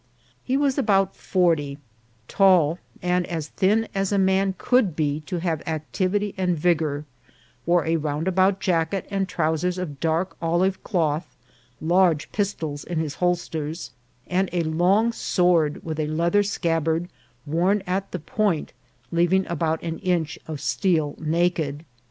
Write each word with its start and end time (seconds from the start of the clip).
He 0.43 0.57
was 0.57 0.79
about 0.79 1.15
forty, 1.15 1.77
tall, 2.27 2.79
and 3.03 3.23
as 3.27 3.49
thin 3.49 3.87
as 3.93 4.11
a 4.11 4.17
man 4.17 4.55
could 4.57 4.95
be 4.95 5.19
to 5.27 5.41
have 5.41 5.61
activity 5.67 6.33
and 6.39 6.57
vigour, 6.57 7.05
wore 7.67 7.85
a 7.85 7.97
round 7.97 8.27
about 8.27 8.59
jacket 8.59 9.05
and 9.11 9.29
trousers 9.29 9.77
of 9.77 9.99
dark 9.99 10.35
olive 10.41 10.83
cloth, 10.83 11.35
large 11.79 12.31
pis 12.31 12.55
tols 12.55 12.83
in 12.83 12.97
his 12.97 13.13
holsters, 13.13 13.91
and 14.25 14.49
a 14.51 14.63
long 14.63 15.11
sword 15.11 15.83
with 15.85 15.99
a 15.99 16.07
leather 16.07 16.41
scabbard, 16.41 17.07
worn 17.45 17.83
at 17.85 18.11
the 18.11 18.17
point, 18.17 18.73
leaving 19.11 19.45
about 19.47 19.83
an 19.83 19.99
inch 19.99 20.39
of 20.47 20.59
steel 20.59 21.15
naked. 21.19 21.85